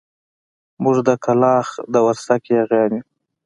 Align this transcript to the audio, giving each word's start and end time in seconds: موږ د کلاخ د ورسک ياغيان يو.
موږ 0.83 0.97
د 1.07 1.09
کلاخ 1.25 1.67
د 1.93 1.95
ورسک 2.07 2.43
ياغيان 2.55 2.91
يو. 2.97 3.03